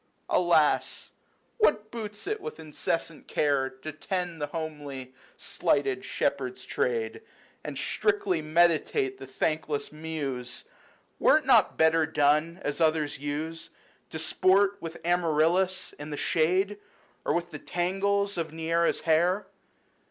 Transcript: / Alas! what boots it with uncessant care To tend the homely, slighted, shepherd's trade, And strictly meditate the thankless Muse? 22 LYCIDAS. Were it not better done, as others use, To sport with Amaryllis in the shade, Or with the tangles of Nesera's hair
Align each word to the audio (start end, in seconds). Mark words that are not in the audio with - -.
/ 0.21 0.25
Alas! 0.29 1.11
what 1.59 1.91
boots 1.91 2.25
it 2.25 2.41
with 2.41 2.57
uncessant 2.59 3.27
care 3.27 3.69
To 3.69 3.91
tend 3.91 4.41
the 4.41 4.47
homely, 4.47 5.13
slighted, 5.37 6.03
shepherd's 6.05 6.65
trade, 6.65 7.21
And 7.63 7.77
strictly 7.77 8.41
meditate 8.41 9.19
the 9.19 9.27
thankless 9.27 9.91
Muse? 9.91 10.63
22 10.63 10.63
LYCIDAS. 10.63 10.65
Were 11.19 11.37
it 11.37 11.45
not 11.45 11.77
better 11.77 12.07
done, 12.07 12.57
as 12.63 12.81
others 12.81 13.19
use, 13.19 13.69
To 14.09 14.17
sport 14.17 14.77
with 14.81 14.99
Amaryllis 15.05 15.93
in 15.99 16.09
the 16.09 16.17
shade, 16.17 16.79
Or 17.23 17.35
with 17.35 17.51
the 17.51 17.59
tangles 17.59 18.39
of 18.39 18.51
Nesera's 18.51 19.01
hair 19.01 19.45